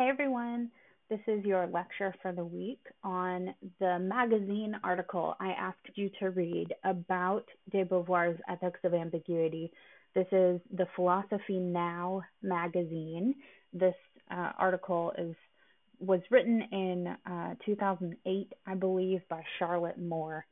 Hey 0.00 0.08
everyone, 0.08 0.70
this 1.10 1.20
is 1.26 1.44
your 1.44 1.66
lecture 1.66 2.14
for 2.22 2.32
the 2.32 2.42
week 2.42 2.80
on 3.04 3.54
the 3.80 3.98
magazine 3.98 4.74
article 4.82 5.34
I 5.38 5.50
asked 5.50 5.90
you 5.94 6.08
to 6.20 6.30
read 6.30 6.68
about 6.84 7.44
de 7.70 7.84
Beauvoir's 7.84 8.40
Ethics 8.48 8.80
of 8.82 8.94
Ambiguity. 8.94 9.70
This 10.14 10.26
is 10.32 10.58
the 10.74 10.86
Philosophy 10.96 11.58
Now 11.58 12.22
magazine. 12.42 13.34
This 13.74 13.94
uh, 14.30 14.52
article 14.58 15.12
is 15.18 15.36
was 15.98 16.20
written 16.30 16.62
in 16.72 17.16
uh, 17.30 17.56
2008, 17.66 18.52
I 18.66 18.74
believe, 18.76 19.20
by 19.28 19.42
Charlotte 19.58 20.00
Moore. 20.00 20.46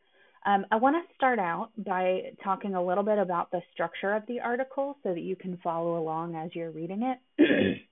Um, 0.44 0.66
I 0.70 0.76
want 0.76 0.96
to 0.96 1.14
start 1.14 1.38
out 1.38 1.70
by 1.78 2.32
talking 2.44 2.74
a 2.74 2.84
little 2.84 3.02
bit 3.02 3.18
about 3.18 3.50
the 3.50 3.62
structure 3.72 4.14
of 4.14 4.24
the 4.28 4.40
article 4.40 4.98
so 5.02 5.14
that 5.14 5.22
you 5.22 5.36
can 5.36 5.56
follow 5.64 5.96
along 5.96 6.36
as 6.36 6.54
you're 6.54 6.70
reading 6.70 7.02
it. 7.02 7.78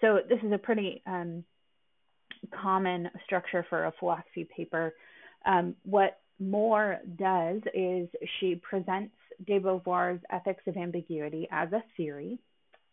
So 0.00 0.20
this 0.28 0.38
is 0.42 0.52
a 0.52 0.58
pretty 0.58 1.02
um, 1.06 1.44
common 2.62 3.10
structure 3.24 3.66
for 3.68 3.86
a 3.86 3.92
philosophy 3.98 4.48
paper. 4.54 4.94
Um, 5.44 5.74
what 5.84 6.20
Moore 6.38 6.98
does 7.16 7.60
is 7.74 8.08
she 8.38 8.54
presents 8.56 9.14
de 9.46 9.58
Beauvoir's 9.58 10.20
ethics 10.30 10.62
of 10.66 10.76
ambiguity 10.76 11.48
as 11.50 11.72
a 11.72 11.82
theory. 11.96 12.38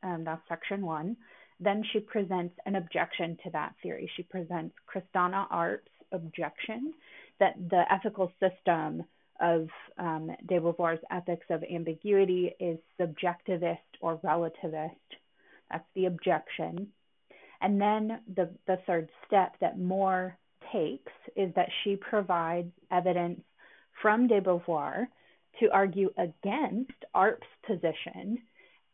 Um, 0.04 0.23
that's 0.23 0.41
section 0.48 0.86
one. 0.86 1.18
Then 1.60 1.84
she 1.91 1.99
presents 1.99 2.55
an 2.66 2.76
objection 2.76 3.38
to 3.44 3.49
that 3.52 3.74
theory. 3.82 4.10
She 4.18 4.24
presents 4.24 4.76
Kristana 4.94 5.46
Arp's 5.49 5.90
objection 6.12 6.94
that 7.40 7.55
the 7.70 7.84
ethical 7.91 8.32
system 8.40 9.04
of 9.41 9.68
um, 9.98 10.32
de 10.48 10.60
Beauvoir's 10.60 10.99
ethics 11.12 11.46
of 11.49 11.63
ambiguity 11.63 12.52
is 12.60 12.77
subjectivist 12.99 13.77
or 14.02 14.18
relativist. 14.18 14.91
That's 15.72 15.85
the 15.96 16.05
objection. 16.05 16.88
And 17.66 17.82
then 17.82 18.20
the, 18.36 18.52
the 18.68 18.78
third 18.86 19.10
step 19.26 19.55
that 19.60 19.80
Moore 19.80 20.38
takes 20.71 21.12
is 21.35 21.52
that 21.55 21.70
she 21.84 21.96
provides 21.96 22.72
evidence 22.91 23.41
from 24.04 24.27
de 24.27 24.40
Beauvoir 24.40 25.07
to 25.60 25.72
argue 25.74 26.12
against 26.16 26.94
Arp's 27.16 27.48
position 27.66 28.38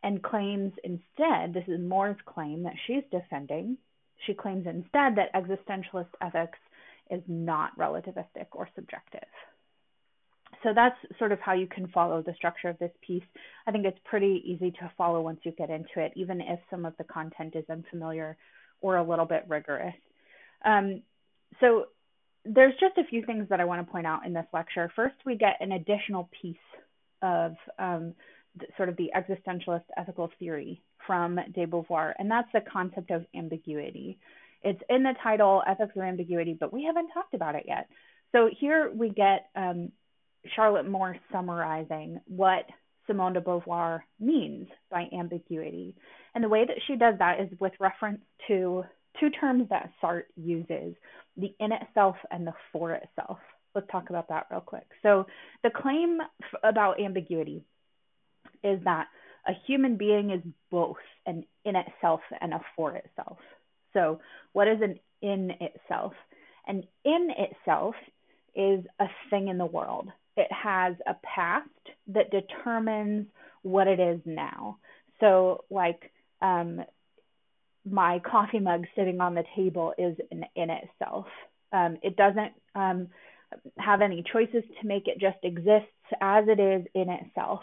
and 0.03 0.23
claims 0.23 0.71
instead, 0.85 1.53
this 1.53 1.67
is 1.67 1.81
Moore's 1.81 2.15
claim 2.25 2.63
that 2.63 2.75
she's 2.87 3.03
defending, 3.11 3.77
she 4.25 4.33
claims 4.33 4.65
instead 4.65 5.17
that 5.17 5.33
existentialist 5.35 6.07
ethics 6.21 6.59
is 7.09 7.21
not 7.27 7.77
relativistic 7.77 8.45
or 8.53 8.69
subjective. 8.73 9.27
So 10.63 10.69
that's 10.73 10.95
sort 11.19 11.33
of 11.33 11.41
how 11.41 11.53
you 11.53 11.67
can 11.67 11.89
follow 11.89 12.21
the 12.21 12.35
structure 12.35 12.69
of 12.69 12.79
this 12.79 12.91
piece. 13.05 13.23
I 13.67 13.71
think 13.71 13.85
it's 13.85 13.99
pretty 14.05 14.41
easy 14.45 14.71
to 14.71 14.91
follow 14.97 15.19
once 15.19 15.41
you 15.43 15.51
get 15.51 15.69
into 15.69 15.97
it, 15.97 16.13
even 16.15 16.39
if 16.39 16.59
some 16.69 16.85
of 16.85 16.95
the 16.97 17.03
content 17.03 17.57
is 17.57 17.65
unfamiliar 17.69 18.37
or 18.81 18.97
a 18.97 19.03
little 19.03 19.25
bit 19.25 19.45
rigorous. 19.47 19.95
Um, 20.65 21.01
so 21.59 21.85
there's 22.45 22.73
just 22.79 22.97
a 22.97 23.07
few 23.09 23.25
things 23.25 23.47
that 23.49 23.59
I 23.59 23.65
want 23.65 23.85
to 23.85 23.91
point 23.91 24.07
out 24.07 24.25
in 24.25 24.33
this 24.33 24.45
lecture. 24.53 24.91
First, 24.95 25.15
we 25.25 25.35
get 25.35 25.57
an 25.59 25.71
additional 25.71 26.29
piece 26.41 26.57
of 27.21 27.55
um, 27.77 28.13
sort 28.77 28.89
of 28.89 28.97
the 28.97 29.11
existentialist 29.15 29.83
ethical 29.97 30.29
theory 30.39 30.81
from 31.05 31.39
de 31.53 31.65
Beauvoir, 31.65 32.13
and 32.17 32.29
that's 32.29 32.49
the 32.53 32.61
concept 32.61 33.11
of 33.11 33.25
ambiguity. 33.35 34.17
It's 34.63 34.81
in 34.89 35.03
the 35.03 35.13
title, 35.23 35.63
Ethics 35.67 35.95
of 35.95 36.03
Ambiguity, 36.03 36.55
but 36.59 36.73
we 36.73 36.83
haven't 36.83 37.09
talked 37.13 37.33
about 37.33 37.55
it 37.55 37.65
yet. 37.67 37.87
So 38.31 38.49
here 38.59 38.91
we 38.93 39.09
get 39.09 39.49
um, 39.55 39.91
Charlotte 40.55 40.87
Moore 40.87 41.17
summarizing 41.31 42.19
what 42.27 42.65
Simone 43.07 43.33
de 43.33 43.41
Beauvoir 43.41 44.01
means 44.19 44.67
by 44.89 45.07
ambiguity. 45.13 45.95
And 46.33 46.43
the 46.43 46.49
way 46.49 46.65
that 46.65 46.77
she 46.87 46.95
does 46.95 47.15
that 47.19 47.39
is 47.39 47.49
with 47.59 47.73
reference 47.79 48.21
to 48.47 48.83
two 49.19 49.29
terms 49.29 49.67
that 49.69 49.91
Sartre 50.01 50.23
uses 50.35 50.95
the 51.37 51.53
in 51.59 51.71
itself 51.71 52.15
and 52.31 52.47
the 52.47 52.53
for 52.71 52.93
itself. 52.93 53.39
Let's 53.75 53.87
talk 53.91 54.09
about 54.09 54.29
that 54.29 54.47
real 54.51 54.61
quick. 54.61 54.87
So, 55.01 55.27
the 55.63 55.69
claim 55.69 56.19
f- 56.21 56.59
about 56.63 56.99
ambiguity 56.99 57.63
is 58.63 58.79
that 58.83 59.07
a 59.47 59.53
human 59.65 59.97
being 59.97 60.31
is 60.31 60.41
both 60.69 60.97
an 61.25 61.45
in 61.65 61.75
itself 61.75 62.21
and 62.39 62.53
a 62.53 62.61
for 62.75 62.95
itself. 62.95 63.37
So, 63.93 64.19
what 64.53 64.67
is 64.67 64.81
an 64.81 64.99
in 65.21 65.51
itself? 65.59 66.13
An 66.67 66.83
in 67.05 67.29
itself 67.37 67.95
is 68.55 68.85
a 68.99 69.07
thing 69.29 69.47
in 69.47 69.57
the 69.57 69.65
world. 69.65 70.09
It 70.37 70.51
has 70.51 70.95
a 71.07 71.15
past 71.23 71.69
that 72.07 72.31
determines 72.31 73.27
what 73.63 73.87
it 73.87 73.99
is 73.99 74.19
now. 74.25 74.77
So, 75.19 75.63
like, 75.69 76.11
um, 76.41 76.81
my 77.89 78.19
coffee 78.19 78.59
mug 78.59 78.85
sitting 78.95 79.21
on 79.21 79.35
the 79.35 79.43
table 79.55 79.93
is 79.97 80.15
in, 80.31 80.43
in 80.55 80.69
itself. 80.69 81.25
Um, 81.73 81.97
it 82.03 82.15
doesn't 82.15 82.53
um, 82.75 83.07
have 83.77 84.01
any 84.01 84.23
choices 84.31 84.63
to 84.81 84.87
make 84.87 85.07
it 85.07 85.19
just 85.19 85.37
exists 85.43 85.87
as 86.21 86.45
it 86.47 86.59
is 86.59 86.85
in 86.93 87.09
itself. 87.09 87.61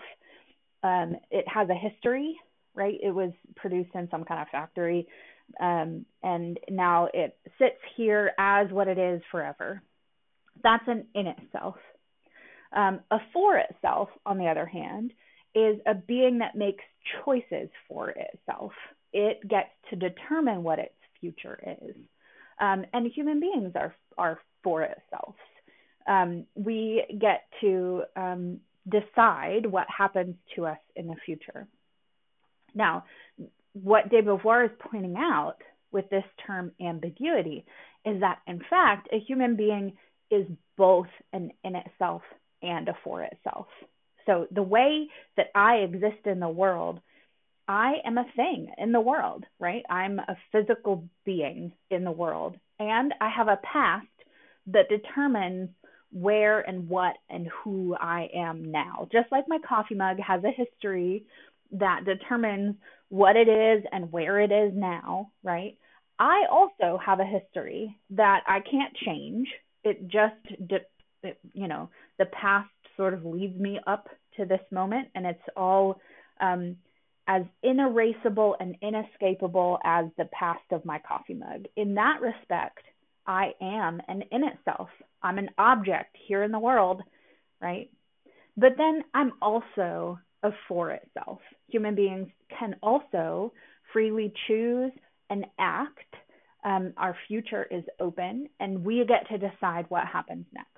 Um, 0.83 1.17
it 1.31 1.47
has 1.49 1.69
a 1.69 1.75
history, 1.75 2.37
right? 2.75 2.99
It 3.03 3.11
was 3.11 3.33
produced 3.57 3.91
in 3.95 4.09
some 4.11 4.25
kind 4.25 4.41
of 4.41 4.49
factory, 4.49 5.07
um, 5.61 6.05
and 6.23 6.59
now 6.71 7.09
it 7.13 7.37
sits 7.59 7.81
here 7.97 8.33
as 8.39 8.71
what 8.71 8.89
it 8.89 8.99
is 8.99 9.23
forever. 9.31 9.83
That's 10.63 10.85
an 10.87 11.07
in 11.15 11.27
itself. 11.27 11.77
Um, 12.77 13.01
a 13.11 13.19
for 13.33 13.57
itself, 13.57 14.11
on 14.27 14.39
the 14.39 14.47
other 14.47 14.67
hand, 14.67 15.13
is 15.59 15.81
a 15.87 15.95
being 15.95 16.39
that 16.39 16.55
makes 16.55 16.85
choices 17.25 17.69
for 17.89 18.11
itself. 18.11 18.73
It 19.13 19.37
gets 19.49 19.71
to 19.91 19.97
determine 19.97 20.63
what 20.63 20.79
its 20.79 20.95
future 21.21 21.59
is. 21.83 21.97
Um, 22.61 22.85
and 22.93 23.11
human 23.11 23.41
beings 23.41 23.73
are, 23.75 23.95
are 24.17 24.39
for 24.63 24.83
itself. 24.83 25.37
Um, 26.07 26.47
we 26.55 27.05
get 27.21 27.45
to 27.61 28.03
um, 28.17 28.61
decide 28.89 29.67
what 29.67 29.87
happens 29.97 30.35
to 30.57 30.67
us 30.67 30.79
in 30.97 31.07
the 31.07 31.17
future. 31.25 31.67
Now, 32.75 33.05
what 33.73 34.11
de 34.11 34.23
Beauvoir 34.23 34.65
is 34.65 34.71
pointing 34.91 35.17
out 35.17 35.57
with 35.93 36.09
this 36.11 36.25
term 36.47 36.73
ambiguity 36.81 37.65
is 38.05 38.21
that, 38.21 38.39
in 38.47 38.61
fact, 38.71 39.09
a 39.13 39.19
human 39.19 39.57
being 39.57 39.97
is 40.31 40.47
both 40.77 41.07
an 41.33 41.51
in 41.65 41.77
itself 41.77 42.23
and 42.63 42.89
a 42.89 42.95
for 43.05 43.23
itself. 43.23 43.67
So 44.29 44.47
the 44.51 44.63
way 44.63 45.09
that 45.39 45.47
I 45.55 45.77
exist 45.77 46.27
in 46.27 46.39
the 46.39 46.49
world, 46.49 47.01
I 47.67 47.95
am 48.05 48.19
a 48.19 48.27
thing 48.37 48.69
in 48.77 48.93
the 48.93 49.01
world, 49.01 49.45
right? 49.59 49.83
I'm 49.89 50.19
a 50.19 50.37
physical 50.53 51.09
being 51.25 51.73
in 51.91 52.05
the 52.05 52.13
world. 52.13 52.57
And 52.79 53.15
I 53.21 53.31
have 53.31 53.49
a 53.49 53.59
past 53.73 54.07
that 54.67 54.91
determines 54.91 55.71
where 56.13 56.61
and 56.61 56.89
what 56.89 57.17
and 57.31 57.49
who 57.63 57.97
I 57.99 58.29
am 58.35 58.71
now. 58.71 59.09
Just 59.11 59.33
like 59.33 59.45
my 59.49 59.59
coffee 59.67 59.95
mug 59.95 60.19
has 60.21 60.43
a 60.45 60.51
history 60.51 61.25
that 61.73 62.05
determines 62.05 62.77
what 63.09 63.37
it 63.37 63.49
is 63.49 63.85
and 63.93 64.13
where 64.13 64.41
it 64.41 64.53
is 64.53 64.73
now, 64.75 65.31
right? 65.43 65.77
I 66.19 66.45
also 66.51 66.99
have 67.05 67.21
a 67.21 67.25
history 67.25 67.97
that 68.11 68.43
I 68.47 68.61
can't 68.61 68.95
change. 69.07 69.49
It 69.85 70.09
just, 70.09 70.35
it, 71.23 71.39
you 71.53 71.69
know, 71.69 71.91
the 72.19 72.27
past 72.27 72.69
sort 72.99 73.15
of 73.15 73.25
leads 73.25 73.59
me 73.59 73.81
up 73.87 74.09
to 74.37 74.45
this 74.45 74.61
moment, 74.71 75.09
and 75.15 75.25
it's 75.25 75.41
all 75.57 75.99
um, 76.41 76.77
as 77.27 77.43
inerasable 77.63 78.57
and 78.61 78.77
inescapable 78.83 79.79
as 79.85 80.07
the 80.19 80.29
past 80.39 80.65
of 80.73 80.85
my 80.85 80.99
coffee 80.99 81.35
mug. 81.35 81.65
In 81.77 81.95
that 81.95 82.21
respect, 82.21 82.81
I 83.27 83.53
am 83.63 84.01
an 84.09 84.25
in 84.31 84.43
itself. 84.45 84.89
I'm 85.23 85.39
an 85.39 85.51
object 85.59 86.17
here 86.27 86.43
in 86.43 86.53
the 86.53 86.59
world, 86.59 87.03
right? 87.61 87.91
But 88.57 88.73
then 88.77 89.05
I'm 89.15 89.33
also 89.41 90.19
a 90.43 90.51
for 90.67 90.91
itself. 90.91 91.39
Human 91.69 91.95
beings 91.95 92.29
can 92.59 92.77
also 92.83 93.53
freely 93.93 94.33
choose 94.47 94.93
and 95.31 95.45
act. 95.59 96.15
Um, 96.65 96.93
our 96.97 97.17
future 97.29 97.67
is 97.71 97.85
open, 98.01 98.49
and 98.59 98.85
we 98.85 99.05
get 99.07 99.29
to 99.29 99.39
decide 99.39 99.87
what 99.89 100.07
happens 100.07 100.47
next. 100.53 100.69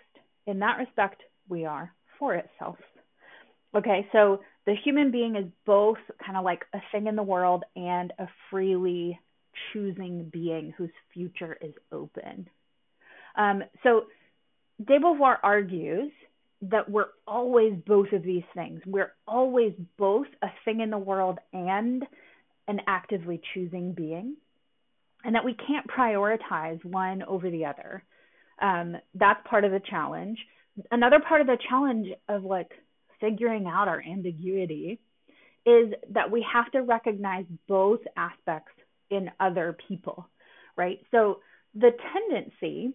In 0.47 0.59
that 0.59 0.79
respect, 0.79 1.23
we 1.49 1.65
are 1.65 1.95
for 2.21 2.37
itself. 2.37 2.77
Okay, 3.75 4.07
so 4.13 4.41
the 4.67 4.75
human 4.85 5.11
being 5.11 5.35
is 5.35 5.47
both 5.67 5.99
kind 6.25 6.39
of 6.39 6.45
like 6.45 6.65
a 6.73 6.79
thing 6.93 7.09
in 7.09 7.17
the 7.17 7.23
world 7.23 7.65
and 7.75 8.13
a 8.21 8.29
freely 8.51 9.19
choosing 9.73 10.29
being 10.33 10.73
whose 10.77 10.91
future 11.13 11.59
is 11.61 11.75
open. 11.91 12.49
Um, 13.37 13.63
so 13.83 14.05
de 14.85 14.99
Beauvoir 14.99 15.37
argues 15.43 16.13
that 16.63 16.91
we're 16.91 17.09
always 17.27 17.75
both 17.87 18.13
of 18.13 18.23
these 18.23 18.43
things. 18.55 18.81
We're 18.87 19.13
always 19.27 19.73
both 19.97 20.27
a 20.43 20.49
thing 20.65 20.81
in 20.81 20.91
the 20.91 20.99
world 20.99 21.39
and 21.53 22.05
an 22.69 22.81
actively 22.87 23.41
choosing 23.55 23.93
being, 23.93 24.37
and 25.25 25.35
that 25.35 25.45
we 25.45 25.55
can't 25.55 25.87
prioritize 25.89 26.85
one 26.85 27.23
over 27.23 27.51
the 27.51 27.65
other. 27.65 28.05
Um, 28.61 28.97
that's 29.15 29.41
part 29.49 29.65
of 29.65 29.73
the 29.73 29.81
challenge. 29.81 30.39
Another 30.91 31.21
part 31.21 31.41
of 31.41 31.47
the 31.47 31.59
challenge 31.69 32.09
of 32.29 32.45
like 32.45 32.71
figuring 33.21 33.67
out 33.67 33.89
our 33.89 34.03
ambiguity 34.03 34.99
is 35.67 35.93
that 36.11 36.31
we 36.31 36.45
have 36.53 36.71
to 36.73 36.81
recognize 36.83 37.45
both 37.69 38.01
aspects 38.17 38.73
in 39.11 39.31
other 39.39 39.77
people, 39.89 40.27
right? 40.77 41.01
So 41.11 41.41
the 41.75 41.91
tendency, 42.13 42.95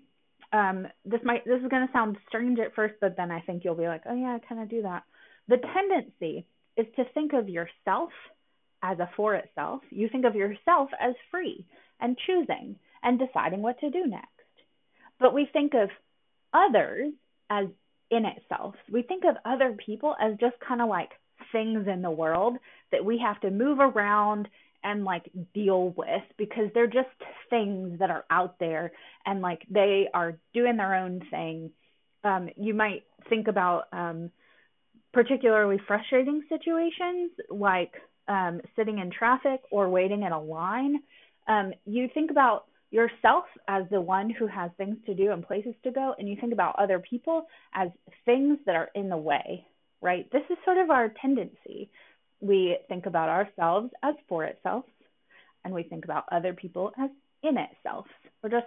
um, 0.52 0.88
this 1.06 1.22
might 1.24 1.46
this 1.46 1.62
is 1.62 1.70
going 1.70 1.86
to 1.86 1.94
sound 1.94 2.18
strange 2.28 2.60
at 2.60 2.74
first, 2.74 2.96
but 3.00 3.16
then 3.18 3.32
I 3.32 3.42
think 3.42 3.64
you'll 3.64 3.76
be 3.76 3.88
like, 3.88 4.04
oh 4.10 4.16
yeah, 4.16 4.36
I 4.36 4.48
kind 4.48 4.62
of 4.62 4.70
do 4.70 4.82
that. 4.84 5.04
The 5.48 5.58
tendency 5.58 6.46
is 6.76 6.88
to 6.96 7.06
think 7.14 7.34
of 7.34 7.50
yourself 7.50 8.10
as 8.82 9.00
a 9.00 9.10
for 9.16 9.36
itself. 9.36 9.82
You 9.90 10.10
think 10.10 10.26
of 10.26 10.36
yourself 10.36 10.90
as 11.00 11.14
free 11.32 11.66
and 12.00 12.18
choosing 12.26 12.78
and 13.04 13.20
deciding 13.20 13.62
what 13.62 13.80
to 13.80 13.90
do 13.90 14.06
next. 14.08 14.30
But 15.20 15.34
we 15.34 15.48
think 15.52 15.74
of 15.74 15.90
others 16.54 17.14
as 17.50 17.68
in 18.12 18.26
itself. 18.26 18.76
We 18.92 19.02
think 19.02 19.24
of 19.26 19.36
other 19.46 19.76
people 19.86 20.16
as 20.22 20.38
just 20.40 20.56
kind 20.66 20.82
of 20.82 20.90
like 20.90 21.10
things 21.52 21.88
in 21.92 22.02
the 22.02 22.12
world 22.12 22.58
that 22.92 23.04
we 23.04 23.20
have 23.20 23.40
to 23.42 23.52
move 23.52 23.80
around 23.80 24.48
and 24.84 25.04
like 25.04 25.30
deal 25.54 25.90
with 25.98 26.22
because 26.38 26.70
they're 26.74 26.86
just 26.86 27.10
things 27.50 28.00
that 28.00 28.12
are 28.12 28.26
out 28.30 28.60
there 28.60 28.92
and 29.26 29.42
like 29.42 29.64
they 29.70 30.08
are 30.14 30.38
doing 30.54 30.78
their 30.78 30.96
own 30.96 31.22
thing. 31.32 31.72
Um, 32.24 32.50
you 32.56 32.74
might 32.74 33.04
think 33.28 33.48
about 33.48 33.86
um, 33.92 34.30
particularly 35.12 35.80
frustrating 35.88 36.44
situations 36.50 37.32
like 37.50 37.94
um, 38.28 38.62
sitting 38.76 39.00
in 39.00 39.12
traffic 39.12 39.62
or 39.72 39.90
waiting 39.90 40.24
in 40.24 40.32
a 40.32 40.42
line. 40.42 41.02
Um, 41.48 41.74
you 41.86 42.10
think 42.14 42.32
about 42.32 42.66
yourself 42.96 43.44
as 43.68 43.84
the 43.92 44.00
one 44.00 44.30
who 44.30 44.48
has 44.48 44.72
things 44.78 44.96
to 45.06 45.14
do 45.14 45.32
and 45.32 45.46
places 45.46 45.76
to 45.84 45.92
go, 45.92 46.16
and 46.18 46.30
you 46.30 46.38
think 46.40 46.54
about 46.54 46.80
other 46.80 47.00
people 47.00 47.46
as 47.74 47.90
things 48.26 48.58
that 48.66 48.76
are 48.76 48.90
in 48.96 49.10
the 49.10 49.18
way, 49.18 49.68
right? 50.02 50.32
This 50.32 50.44
is 50.50 50.58
sort 50.64 50.78
of 50.78 50.90
our 50.90 51.14
tendency. 51.22 51.90
We 52.40 52.78
think 52.88 53.06
about 53.06 53.30
ourselves 53.30 53.92
as 54.02 54.16
for 54.30 54.46
itself, 54.46 54.86
and 55.64 55.74
we 55.74 55.84
think 55.84 56.06
about 56.06 56.24
other 56.32 56.54
people 56.54 56.92
as 56.98 57.10
in 57.44 57.58
itself, 57.58 58.06
or 58.42 58.50
just 58.50 58.66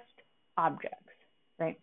objects, 0.56 1.14
right? 1.58 1.80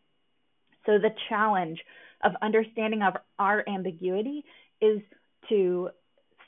So 0.85 0.99
the 0.99 1.15
challenge 1.29 1.79
of 2.23 2.33
understanding 2.41 3.01
of 3.01 3.15
our 3.39 3.63
ambiguity 3.67 4.45
is 4.81 5.01
to 5.49 5.89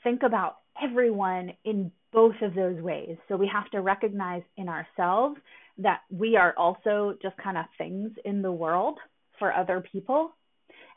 think 0.04 0.22
about 0.22 0.58
everyone 0.80 1.52
in 1.64 1.90
both 2.12 2.36
of 2.40 2.54
those 2.54 2.80
ways. 2.80 3.16
So 3.28 3.36
we 3.36 3.50
have 3.52 3.68
to 3.70 3.80
recognize 3.80 4.42
in 4.56 4.68
ourselves 4.68 5.38
that 5.78 6.00
we 6.10 6.36
are 6.36 6.54
also 6.56 7.16
just 7.22 7.36
kind 7.36 7.56
of 7.56 7.64
things 7.76 8.10
in 8.24 8.42
the 8.42 8.52
world 8.52 8.98
for 9.38 9.52
other 9.52 9.84
people. 9.92 10.30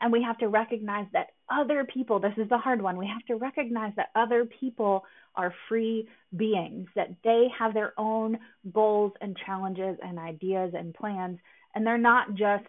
And 0.00 0.12
we 0.12 0.22
have 0.22 0.38
to 0.38 0.48
recognize 0.48 1.06
that 1.12 1.28
other 1.48 1.84
people, 1.84 2.18
this 2.18 2.32
is 2.36 2.48
the 2.48 2.58
hard 2.58 2.82
one, 2.82 2.96
we 2.96 3.06
have 3.06 3.24
to 3.26 3.36
recognize 3.36 3.92
that 3.96 4.08
other 4.16 4.44
people 4.44 5.04
are 5.36 5.54
free 5.68 6.08
beings, 6.36 6.88
that 6.96 7.14
they 7.22 7.46
have 7.56 7.72
their 7.72 7.92
own 7.96 8.38
goals 8.72 9.12
and 9.20 9.36
challenges 9.46 9.96
and 10.02 10.18
ideas 10.18 10.72
and 10.76 10.92
plans, 10.92 11.38
and 11.74 11.86
they're 11.86 11.98
not 11.98 12.34
just 12.34 12.66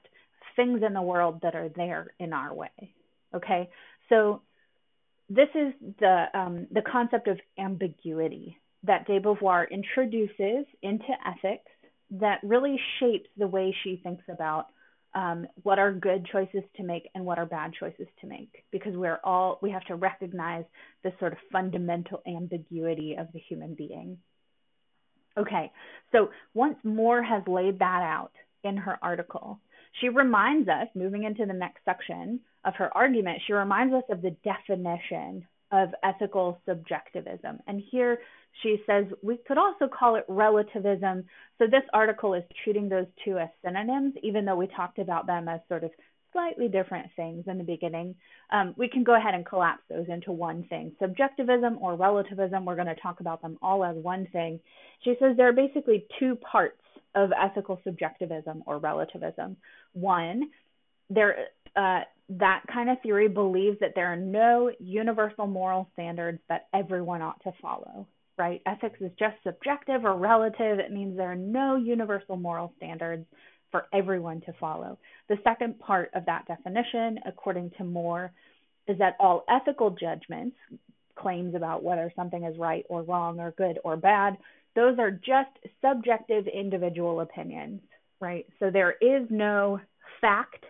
things 0.55 0.81
in 0.85 0.93
the 0.93 1.01
world 1.01 1.39
that 1.41 1.55
are 1.55 1.69
there 1.69 2.13
in 2.19 2.33
our 2.33 2.53
way. 2.53 2.93
Okay? 3.33 3.69
So 4.09 4.41
this 5.29 5.49
is 5.55 5.73
the 5.99 6.25
um, 6.35 6.67
the 6.71 6.81
concept 6.81 7.27
of 7.27 7.39
ambiguity 7.57 8.59
that 8.83 9.07
de 9.07 9.19
Beauvoir 9.19 9.69
introduces 9.71 10.65
into 10.81 11.07
ethics 11.25 11.71
that 12.19 12.39
really 12.43 12.79
shapes 12.99 13.29
the 13.37 13.47
way 13.47 13.75
she 13.83 13.99
thinks 14.03 14.23
about 14.29 14.67
um, 15.15 15.47
what 15.61 15.79
are 15.79 15.91
good 15.91 16.25
choices 16.31 16.63
to 16.77 16.83
make 16.83 17.09
and 17.13 17.23
what 17.23 17.37
are 17.37 17.45
bad 17.45 17.73
choices 17.79 18.07
to 18.21 18.27
make 18.27 18.63
because 18.71 18.95
we're 18.95 19.19
all 19.23 19.59
we 19.61 19.69
have 19.71 19.85
to 19.85 19.95
recognize 19.95 20.65
this 21.03 21.13
sort 21.19 21.33
of 21.33 21.39
fundamental 21.51 22.21
ambiguity 22.27 23.15
of 23.15 23.27
the 23.33 23.39
human 23.39 23.75
being. 23.75 24.17
Okay 25.37 25.71
so 26.11 26.29
once 26.53 26.77
Moore 26.83 27.21
has 27.21 27.43
laid 27.47 27.79
that 27.79 28.01
out 28.03 28.31
in 28.63 28.77
her 28.77 28.97
article 29.01 29.59
she 30.01 30.09
reminds 30.09 30.67
us 30.67 30.87
moving 30.95 31.23
into 31.23 31.45
the 31.45 31.53
next 31.53 31.85
section 31.85 32.39
of 32.65 32.75
her 32.75 32.95
argument 32.95 33.41
she 33.45 33.53
reminds 33.53 33.93
us 33.93 34.03
of 34.09 34.21
the 34.21 34.35
definition 34.43 35.45
of 35.73 35.89
ethical 36.03 36.61
subjectivism. 36.65 37.59
And 37.67 37.81
here 37.91 38.19
she 38.61 38.77
says 38.85 39.05
we 39.23 39.37
could 39.47 39.57
also 39.57 39.87
call 39.87 40.15
it 40.15 40.23
relativism. 40.29 41.25
So 41.57 41.65
this 41.65 41.81
article 41.91 42.35
is 42.35 42.43
treating 42.63 42.87
those 42.87 43.07
two 43.25 43.39
as 43.39 43.49
synonyms, 43.65 44.13
even 44.21 44.45
though 44.45 44.55
we 44.55 44.67
talked 44.67 44.99
about 44.99 45.25
them 45.25 45.49
as 45.49 45.59
sort 45.67 45.83
of 45.83 45.89
slightly 46.31 46.67
different 46.67 47.07
things 47.15 47.45
in 47.47 47.57
the 47.57 47.63
beginning. 47.63 48.15
Um, 48.51 48.75
we 48.77 48.87
can 48.87 49.03
go 49.03 49.15
ahead 49.15 49.33
and 49.33 49.45
collapse 49.45 49.81
those 49.89 50.05
into 50.09 50.31
one 50.31 50.63
thing. 50.69 50.91
Subjectivism 50.99 51.79
or 51.81 51.95
relativism, 51.95 52.65
we're 52.65 52.75
going 52.75 52.87
to 52.87 52.95
talk 52.95 53.19
about 53.19 53.41
them 53.41 53.57
all 53.61 53.83
as 53.83 53.95
one 53.95 54.27
thing. 54.31 54.59
She 55.03 55.15
says 55.19 55.35
there 55.37 55.49
are 55.49 55.53
basically 55.53 56.05
two 56.19 56.35
parts 56.35 56.81
of 57.15 57.31
ethical 57.31 57.81
subjectivism 57.83 58.63
or 58.67 58.77
relativism. 58.77 59.57
One, 59.93 60.49
there 61.09 61.47
uh, 61.75 62.01
that 62.29 62.63
kind 62.71 62.89
of 62.89 63.01
theory 63.01 63.27
believes 63.27 63.77
that 63.79 63.93
there 63.95 64.07
are 64.07 64.17
no 64.17 64.71
universal 64.79 65.47
moral 65.47 65.89
standards 65.93 66.39
that 66.49 66.67
everyone 66.73 67.21
ought 67.21 67.41
to 67.43 67.53
follow, 67.61 68.07
right? 68.37 68.61
Ethics 68.65 68.99
is 69.01 69.11
just 69.19 69.35
subjective 69.43 70.05
or 70.05 70.15
relative. 70.17 70.79
It 70.79 70.91
means 70.91 71.17
there 71.17 71.31
are 71.31 71.35
no 71.35 71.75
universal 71.75 72.37
moral 72.37 72.73
standards 72.77 73.25
for 73.71 73.87
everyone 73.93 74.41
to 74.41 74.53
follow. 74.59 74.97
The 75.29 75.37
second 75.43 75.79
part 75.79 76.11
of 76.13 76.25
that 76.25 76.45
definition, 76.47 77.19
according 77.25 77.71
to 77.77 77.83
Moore, 77.83 78.31
is 78.87 78.97
that 78.99 79.15
all 79.19 79.43
ethical 79.49 79.91
judgments, 79.91 80.55
claims 81.15 81.55
about 81.55 81.83
whether 81.83 82.11
something 82.15 82.43
is 82.43 82.57
right 82.57 82.85
or 82.89 83.03
wrong 83.03 83.39
or 83.39 83.51
good 83.51 83.79
or 83.83 83.95
bad, 83.95 84.37
those 84.75 84.97
are 84.99 85.11
just 85.11 85.51
subjective 85.81 86.47
individual 86.47 87.21
opinions, 87.21 87.81
right? 88.19 88.45
So 88.59 88.71
there 88.71 88.95
is 89.01 89.27
no 89.29 89.79
fact 90.19 90.65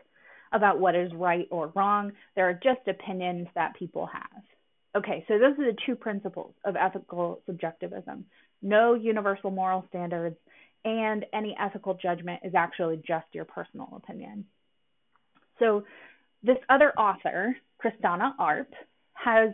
about 0.54 0.80
what 0.80 0.96
is 0.96 1.12
right 1.14 1.48
or 1.52 1.72
wrong. 1.76 2.12
There 2.36 2.48
are 2.48 2.54
just 2.54 2.88
opinions 2.88 3.48
that 3.56 3.76
people 3.78 4.08
have. 4.08 4.44
Okay, 4.96 5.26
so 5.28 5.40
those 5.40 5.58
are 5.60 5.72
the 5.72 5.78
two 5.86 5.96
principles 5.96 6.54
of 6.64 6.76
ethical 6.76 7.42
subjectivism 7.46 8.26
no 8.64 8.94
universal 8.94 9.52
moral 9.52 9.86
standards, 9.90 10.38
and 10.86 11.26
any 11.34 11.56
ethical 11.60 11.94
judgment 12.02 12.40
is 12.44 12.56
actually 12.56 12.98
just 13.06 13.26
your 13.34 13.46
personal 13.46 13.90
opinion. 13.96 14.46
So, 15.60 15.84
this 16.42 16.58
other 16.70 16.92
author, 16.98 17.56
Kristana 17.84 18.32
Arp, 18.40 18.72
has 19.14 19.52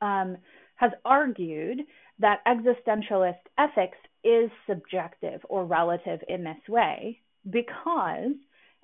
um, 0.00 0.38
has 0.76 0.92
argued 1.04 1.80
that 2.18 2.40
existentialist 2.46 3.38
ethics 3.58 3.98
is 4.24 4.50
subjective 4.68 5.40
or 5.48 5.64
relative 5.64 6.20
in 6.28 6.44
this 6.44 6.56
way 6.68 7.20
because 7.48 8.32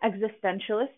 existentialists 0.05 0.88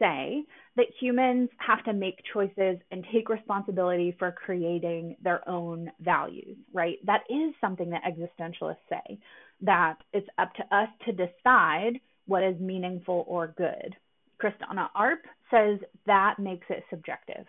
say 0.00 0.44
that 0.76 0.86
humans 1.00 1.50
have 1.58 1.84
to 1.84 1.92
make 1.92 2.18
choices 2.32 2.78
and 2.90 3.06
take 3.12 3.28
responsibility 3.28 4.16
for 4.18 4.32
creating 4.32 5.16
their 5.22 5.48
own 5.48 5.92
values, 6.00 6.56
right? 6.72 6.98
That 7.06 7.22
is 7.30 7.54
something 7.60 7.90
that 7.90 8.02
existentialists 8.02 8.76
say, 8.88 9.18
that 9.62 9.96
it's 10.12 10.28
up 10.38 10.52
to 10.54 10.76
us 10.76 10.88
to 11.06 11.12
decide 11.12 12.00
what 12.26 12.42
is 12.42 12.58
meaningful 12.58 13.24
or 13.28 13.54
good. 13.56 13.94
Kristana 14.42 14.88
Arp 14.94 15.20
says 15.50 15.78
that 16.06 16.36
makes 16.38 16.66
it 16.70 16.84
subjective. 16.90 17.44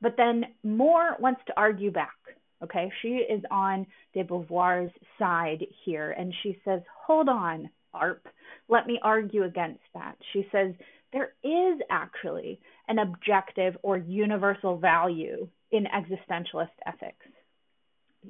But 0.00 0.14
then 0.16 0.44
Moore 0.62 1.16
wants 1.18 1.40
to 1.46 1.52
argue 1.56 1.90
back. 1.90 2.14
Okay, 2.62 2.92
she 3.00 3.08
is 3.08 3.42
on 3.50 3.86
de 4.12 4.22
Beauvoir's 4.22 4.90
side 5.18 5.64
here, 5.84 6.10
and 6.10 6.32
she 6.42 6.58
says, 6.64 6.82
Hold 7.06 7.28
on, 7.28 7.70
Arp, 7.94 8.26
let 8.68 8.86
me 8.86 9.00
argue 9.02 9.44
against 9.44 9.80
that. 9.94 10.16
She 10.32 10.46
says, 10.52 10.74
there 11.12 11.34
is 11.42 11.80
actually 11.90 12.60
an 12.88 12.98
objective 12.98 13.76
or 13.82 13.96
universal 13.96 14.76
value 14.76 15.48
in 15.70 15.84
existentialist 15.84 16.70
ethics. 16.86 17.26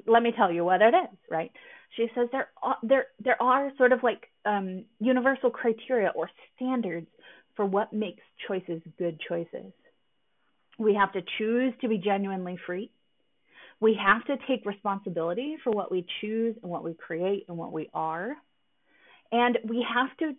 Let 0.06 0.22
me 0.22 0.32
tell 0.36 0.52
you 0.52 0.64
what 0.64 0.82
it 0.82 0.94
is, 0.94 1.18
right? 1.28 1.50
She 1.96 2.06
says 2.14 2.28
there 2.30 2.48
are, 2.62 2.76
there 2.82 3.06
there 3.22 3.42
are 3.42 3.72
sort 3.76 3.92
of 3.92 4.02
like 4.02 4.28
um, 4.44 4.84
universal 5.00 5.50
criteria 5.50 6.12
or 6.14 6.30
standards 6.56 7.08
for 7.56 7.66
what 7.66 7.92
makes 7.92 8.22
choices 8.46 8.80
good 8.98 9.18
choices. 9.28 9.72
We 10.78 10.94
have 10.94 11.12
to 11.12 11.22
choose 11.38 11.74
to 11.80 11.88
be 11.88 11.98
genuinely 11.98 12.58
free. 12.66 12.90
We 13.80 13.98
have 14.02 14.24
to 14.26 14.36
take 14.46 14.64
responsibility 14.64 15.56
for 15.64 15.70
what 15.70 15.90
we 15.90 16.06
choose 16.20 16.54
and 16.62 16.70
what 16.70 16.84
we 16.84 16.94
create 16.94 17.46
and 17.48 17.56
what 17.56 17.72
we 17.72 17.90
are. 17.92 18.36
And 19.32 19.58
we 19.64 19.84
have 19.92 20.16
to 20.18 20.36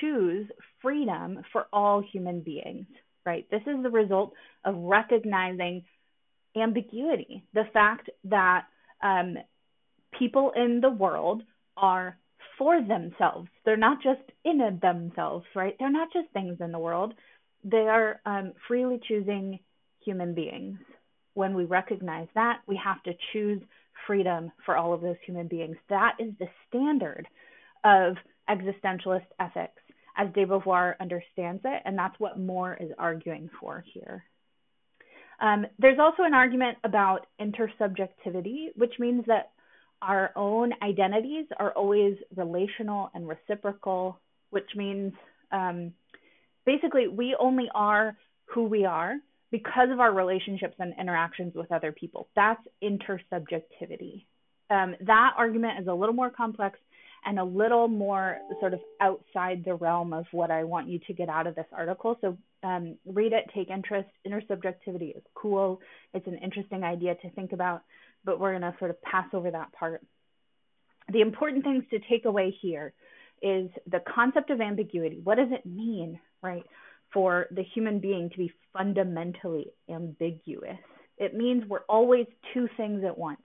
choose 0.00 0.46
freedom 0.82 1.40
for 1.52 1.66
all 1.72 2.02
human 2.12 2.40
beings, 2.40 2.86
right? 3.24 3.46
This 3.50 3.62
is 3.66 3.82
the 3.82 3.90
result 3.90 4.32
of 4.64 4.76
recognizing 4.76 5.84
ambiguity, 6.56 7.44
the 7.54 7.64
fact 7.72 8.10
that 8.24 8.64
um, 9.02 9.36
people 10.18 10.52
in 10.56 10.80
the 10.80 10.90
world 10.90 11.42
are 11.76 12.18
for 12.58 12.80
themselves. 12.82 13.48
They're 13.64 13.76
not 13.76 14.02
just 14.02 14.20
in 14.44 14.78
themselves, 14.82 15.46
right? 15.54 15.76
They're 15.78 15.90
not 15.90 16.12
just 16.12 16.28
things 16.32 16.58
in 16.60 16.72
the 16.72 16.78
world. 16.78 17.14
They 17.64 17.88
are 17.88 18.20
um, 18.26 18.52
freely 18.68 19.00
choosing 19.06 19.60
human 20.04 20.34
beings. 20.34 20.78
When 21.34 21.54
we 21.54 21.64
recognize 21.64 22.28
that, 22.34 22.60
we 22.66 22.78
have 22.82 23.02
to 23.04 23.12
choose 23.32 23.62
freedom 24.06 24.50
for 24.64 24.76
all 24.76 24.92
of 24.92 25.00
those 25.00 25.16
human 25.24 25.46
beings. 25.46 25.76
That 25.88 26.16
is 26.18 26.32
the 26.38 26.48
standard 26.68 27.26
of 27.84 28.16
existentialist 28.48 29.26
ethics 29.38 29.82
as 30.16 30.28
de 30.34 30.44
Beauvoir 30.44 30.94
understands 31.00 31.62
it, 31.64 31.82
and 31.84 31.96
that's 31.96 32.18
what 32.18 32.38
Moore 32.38 32.76
is 32.80 32.90
arguing 32.98 33.48
for 33.60 33.84
here. 33.92 34.24
Um, 35.40 35.66
there's 35.78 35.98
also 35.98 36.22
an 36.24 36.34
argument 36.34 36.78
about 36.84 37.26
intersubjectivity, 37.40 38.76
which 38.76 38.94
means 38.98 39.24
that 39.26 39.52
our 40.02 40.32
own 40.36 40.72
identities 40.82 41.46
are 41.58 41.72
always 41.72 42.16
relational 42.36 43.10
and 43.14 43.26
reciprocal, 43.26 44.18
which 44.50 44.68
means 44.76 45.12
um, 45.52 45.92
basically 46.66 47.08
we 47.08 47.36
only 47.38 47.68
are 47.74 48.16
who 48.46 48.64
we 48.64 48.84
are 48.84 49.14
because 49.50 49.88
of 49.90 50.00
our 50.00 50.12
relationships 50.12 50.74
and 50.78 50.94
interactions 50.98 51.54
with 51.54 51.72
other 51.72 51.92
people. 51.92 52.28
That's 52.36 52.62
intersubjectivity. 52.82 54.24
Um, 54.70 54.94
that 55.00 55.32
argument 55.36 55.80
is 55.80 55.88
a 55.88 55.92
little 55.92 56.14
more 56.14 56.30
complex 56.30 56.78
and 57.24 57.38
a 57.38 57.44
little 57.44 57.88
more 57.88 58.38
sort 58.60 58.74
of 58.74 58.80
outside 59.00 59.62
the 59.64 59.74
realm 59.74 60.12
of 60.12 60.24
what 60.32 60.50
I 60.50 60.64
want 60.64 60.88
you 60.88 60.98
to 61.06 61.12
get 61.12 61.28
out 61.28 61.46
of 61.46 61.54
this 61.54 61.66
article. 61.72 62.16
So 62.20 62.38
um, 62.62 62.96
read 63.06 63.32
it, 63.32 63.44
take 63.54 63.70
interest. 63.70 64.08
Intersubjectivity 64.26 65.16
is 65.16 65.22
cool. 65.34 65.80
It's 66.14 66.26
an 66.26 66.38
interesting 66.38 66.82
idea 66.82 67.14
to 67.16 67.30
think 67.30 67.52
about, 67.52 67.82
but 68.24 68.40
we're 68.40 68.58
going 68.58 68.62
to 68.62 68.78
sort 68.78 68.90
of 68.90 69.00
pass 69.02 69.26
over 69.32 69.50
that 69.50 69.72
part. 69.72 70.02
The 71.12 71.20
important 71.20 71.64
things 71.64 71.84
to 71.90 71.98
take 72.08 72.24
away 72.24 72.56
here 72.60 72.92
is 73.42 73.70
the 73.90 74.00
concept 74.14 74.50
of 74.50 74.60
ambiguity. 74.60 75.20
What 75.22 75.36
does 75.36 75.48
it 75.50 75.66
mean, 75.66 76.20
right, 76.42 76.64
for 77.12 77.46
the 77.50 77.62
human 77.74 77.98
being 77.98 78.30
to 78.30 78.36
be 78.36 78.52
fundamentally 78.72 79.66
ambiguous? 79.88 80.78
It 81.18 81.34
means 81.34 81.64
we're 81.68 81.80
always 81.88 82.26
two 82.54 82.68
things 82.76 83.02
at 83.04 83.18
once. 83.18 83.40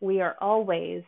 We 0.00 0.20
are 0.20 0.36
always 0.40 1.02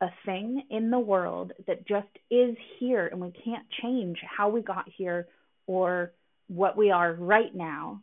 a 0.00 0.08
thing 0.24 0.62
in 0.70 0.90
the 0.90 0.98
world 0.98 1.52
that 1.66 1.86
just 1.86 2.08
is 2.30 2.56
here 2.78 3.06
and 3.06 3.20
we 3.20 3.32
can't 3.44 3.66
change 3.82 4.18
how 4.36 4.48
we 4.48 4.60
got 4.60 4.84
here 4.96 5.26
or 5.66 6.12
what 6.48 6.76
we 6.76 6.90
are 6.90 7.14
right 7.14 7.54
now. 7.54 8.02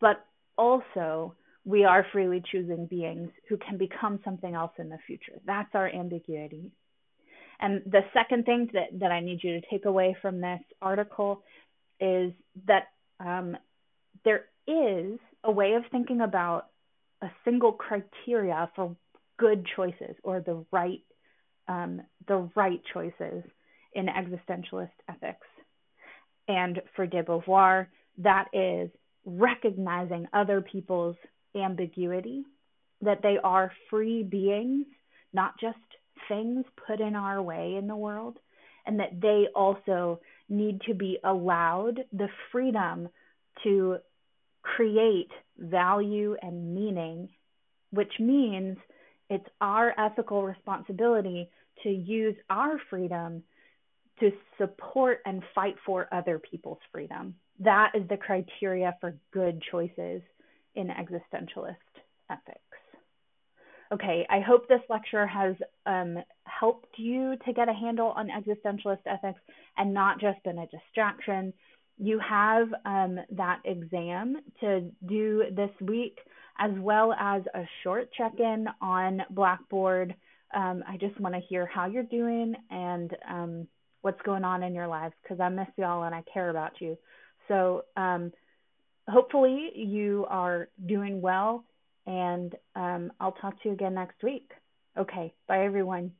But 0.00 0.24
also, 0.58 1.34
we 1.64 1.84
are 1.84 2.06
freely 2.12 2.42
choosing 2.52 2.86
beings 2.86 3.30
who 3.48 3.56
can 3.56 3.78
become 3.78 4.20
something 4.24 4.54
else 4.54 4.72
in 4.78 4.90
the 4.90 4.98
future. 5.06 5.40
That's 5.46 5.74
our 5.74 5.88
ambiguity. 5.88 6.70
And 7.60 7.82
the 7.86 8.02
second 8.12 8.44
thing 8.44 8.68
that, 8.74 8.98
that 9.00 9.10
I 9.10 9.20
need 9.20 9.40
you 9.42 9.60
to 9.60 9.66
take 9.70 9.86
away 9.86 10.16
from 10.20 10.40
this 10.40 10.60
article 10.82 11.42
is 12.00 12.32
that 12.66 12.88
um, 13.20 13.56
there 14.24 14.46
is 14.66 15.18
a 15.44 15.50
way 15.50 15.74
of 15.74 15.84
thinking 15.90 16.20
about 16.20 16.66
a 17.22 17.30
single 17.44 17.72
criteria 17.72 18.70
for 18.76 18.94
good 19.38 19.66
choices 19.76 20.16
or 20.22 20.40
the 20.40 20.64
right 20.70 21.02
um, 21.66 22.02
the 22.28 22.48
right 22.54 22.80
choices 22.92 23.42
in 23.94 24.06
existentialist 24.06 24.90
ethics. 25.08 25.46
And 26.46 26.82
for 26.94 27.06
de 27.06 27.22
Beauvoir, 27.22 27.86
that 28.18 28.48
is 28.52 28.90
recognizing 29.24 30.26
other 30.32 30.60
people's 30.60 31.16
ambiguity, 31.56 32.44
that 33.00 33.22
they 33.22 33.38
are 33.42 33.72
free 33.88 34.22
beings, 34.22 34.86
not 35.32 35.58
just 35.58 35.78
things 36.28 36.64
put 36.86 37.00
in 37.00 37.16
our 37.16 37.40
way 37.40 37.76
in 37.78 37.86
the 37.86 37.96
world, 37.96 38.38
and 38.86 39.00
that 39.00 39.20
they 39.20 39.46
also 39.54 40.20
need 40.48 40.80
to 40.82 40.94
be 40.94 41.18
allowed 41.24 42.00
the 42.12 42.28
freedom 42.52 43.08
to 43.62 43.96
create 44.62 45.30
value 45.58 46.36
and 46.42 46.74
meaning, 46.74 47.28
which 47.90 48.12
means 48.18 48.76
it's 49.30 49.46
our 49.60 49.94
ethical 49.98 50.42
responsibility 50.42 51.50
to 51.82 51.90
use 51.90 52.36
our 52.50 52.78
freedom 52.90 53.42
to 54.20 54.30
support 54.58 55.20
and 55.26 55.42
fight 55.54 55.74
for 55.84 56.08
other 56.12 56.38
people's 56.38 56.78
freedom. 56.92 57.34
That 57.60 57.92
is 57.94 58.02
the 58.08 58.16
criteria 58.16 58.96
for 59.00 59.16
good 59.32 59.62
choices 59.70 60.22
in 60.74 60.88
existentialist 60.88 61.76
ethics. 62.30 62.60
Okay, 63.92 64.26
I 64.30 64.40
hope 64.40 64.66
this 64.68 64.80
lecture 64.88 65.26
has 65.26 65.54
um, 65.86 66.18
helped 66.44 66.98
you 66.98 67.36
to 67.46 67.52
get 67.52 67.68
a 67.68 67.72
handle 67.72 68.08
on 68.08 68.28
existentialist 68.28 69.06
ethics 69.06 69.40
and 69.76 69.92
not 69.92 70.20
just 70.20 70.42
been 70.42 70.58
a 70.58 70.66
distraction. 70.66 71.52
You 71.98 72.18
have 72.18 72.68
um, 72.84 73.18
that 73.32 73.60
exam 73.64 74.36
to 74.60 74.90
do 75.06 75.44
this 75.54 75.70
week 75.80 76.18
as 76.58 76.70
well 76.78 77.12
as 77.14 77.42
a 77.54 77.64
short 77.82 78.10
check 78.12 78.32
in 78.38 78.66
on 78.80 79.22
Blackboard. 79.30 80.14
Um, 80.54 80.84
I 80.88 80.96
just 80.96 81.18
want 81.20 81.34
to 81.34 81.40
hear 81.40 81.66
how 81.66 81.86
you're 81.86 82.04
doing 82.04 82.54
and 82.70 83.16
um, 83.28 83.68
what's 84.02 84.20
going 84.22 84.44
on 84.44 84.62
in 84.62 84.74
your 84.74 84.86
lives 84.86 85.14
because 85.22 85.40
I 85.40 85.48
miss 85.48 85.68
y'all 85.76 86.04
and 86.04 86.14
I 86.14 86.22
care 86.32 86.50
about 86.50 86.80
you. 86.80 86.96
So, 87.48 87.82
um, 87.96 88.32
hopefully, 89.08 89.70
you 89.74 90.26
are 90.28 90.68
doing 90.86 91.20
well, 91.20 91.64
and 92.06 92.54
um, 92.74 93.12
I'll 93.20 93.32
talk 93.32 93.60
to 93.62 93.68
you 93.68 93.74
again 93.74 93.94
next 93.94 94.22
week. 94.22 94.50
Okay, 94.96 95.34
bye 95.48 95.64
everyone. 95.64 96.12